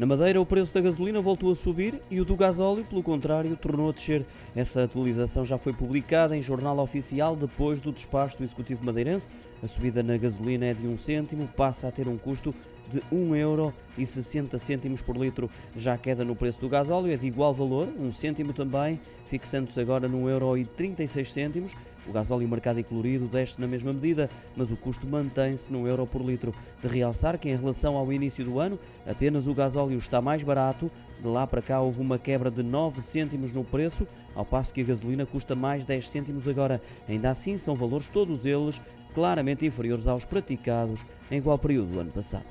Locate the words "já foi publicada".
5.44-6.36